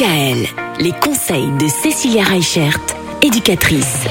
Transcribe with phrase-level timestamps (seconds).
[0.00, 0.46] DKL,
[0.80, 2.80] les conseils de Cécilia Reichert,
[3.22, 4.06] éducatrice.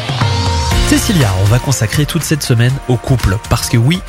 [0.89, 3.37] Cécilia, on va consacrer toute cette semaine au couple.
[3.51, 3.99] Parce que oui,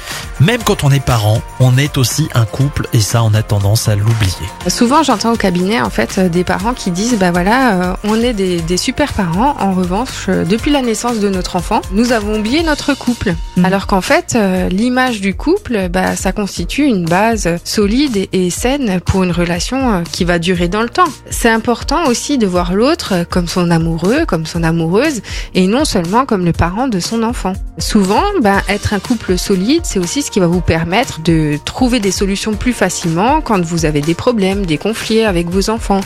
[0.40, 3.86] même quand on est parent, on est aussi un couple et ça, on a tendance
[3.90, 4.48] à l'oublier.
[4.66, 8.14] Souvent, j'entends au cabinet en fait euh, des parents qui disent bah voilà, euh, on
[8.14, 9.56] est des, des super parents.
[9.60, 13.34] En revanche, euh, depuis la naissance de notre enfant, nous avons oublié notre couple.
[13.58, 13.64] Mhm.
[13.66, 18.48] Alors qu'en fait, euh, l'image du couple, bah ça constitue une base solide et, et
[18.48, 21.04] saine pour une relation qui va durer dans le temps.
[21.28, 25.20] C'est important aussi de voir l'autre comme son amoureux, comme son amoureuse,
[25.54, 27.52] et non seulement comme le parent de son enfant.
[27.78, 32.00] Souvent, ben, être un couple solide, c'est aussi ce qui va vous permettre de trouver
[32.00, 36.00] des solutions plus facilement quand vous avez des problèmes, des conflits avec vos enfants.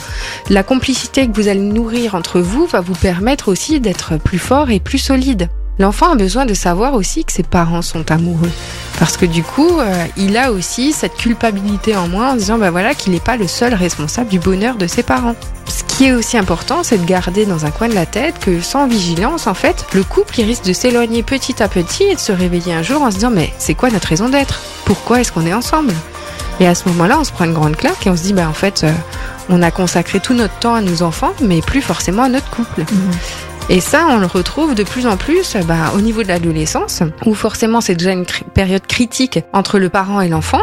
[0.48, 4.70] La complicité que vous allez nourrir entre vous va vous permettre aussi d'être plus fort
[4.70, 5.48] et plus solide.
[5.78, 8.51] L'enfant a besoin de savoir aussi que ses parents sont amoureux.
[8.98, 12.70] Parce que du coup, euh, il a aussi cette culpabilité en moins en disant bah
[12.70, 15.34] voilà qu'il n'est pas le seul responsable du bonheur de ses parents.
[15.96, 18.88] Qui est aussi important, c'est de garder dans un coin de la tête que sans
[18.88, 22.74] vigilance, en fait, le couple risque de s'éloigner petit à petit et de se réveiller
[22.74, 24.60] un jour en se disant mais c'est quoi notre raison d'être?
[24.84, 25.95] Pourquoi est-ce qu'on est ensemble?
[26.59, 28.48] Et à ce moment-là, on se prend une grande claque et on se dit bah
[28.48, 28.92] en fait, euh,
[29.48, 32.84] on a consacré tout notre temps à nos enfants, mais plus forcément à notre couple.
[33.70, 37.34] Et ça, on le retrouve de plus en plus bah, au niveau de l'adolescence, où
[37.34, 40.60] forcément c'est déjà une cri- période critique entre le parent et l'enfant.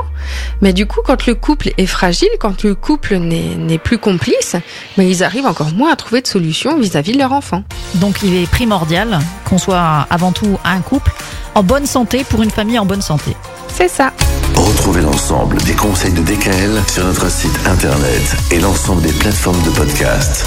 [0.61, 4.55] Mais du coup, quand le couple est fragile, quand le couple n'est n'est plus complice,
[4.97, 7.63] mais ils arrivent encore moins à trouver de solutions vis-à-vis de leur enfant.
[7.95, 9.17] Donc il est primordial
[9.49, 11.11] qu'on soit avant tout un couple
[11.55, 13.35] en bonne santé pour une famille en bonne santé.
[13.73, 14.13] C'est ça.
[14.55, 19.69] Retrouvez l'ensemble des conseils de DKL sur notre site internet et l'ensemble des plateformes de
[19.71, 20.45] podcast.